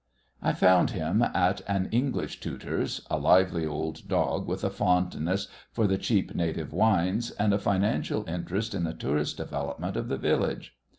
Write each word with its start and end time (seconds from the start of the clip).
I 0.41 0.53
found 0.53 0.89
him 0.89 1.21
at 1.21 1.61
an 1.67 1.87
English 1.91 2.39
tutor's 2.39 3.05
a 3.11 3.19
lively 3.19 3.67
old 3.67 4.07
dog, 4.07 4.47
with 4.47 4.63
a 4.63 4.71
fondness 4.71 5.47
for 5.71 5.85
the 5.85 5.99
cheap 5.99 6.33
native 6.33 6.73
wines, 6.73 7.29
and 7.29 7.53
a 7.53 7.59
financial 7.59 8.27
interest 8.27 8.73
in 8.73 8.83
the 8.83 8.95
tourist 8.95 9.37
development 9.37 9.95
of 9.95 10.07
the 10.07 10.17
village. 10.17 10.75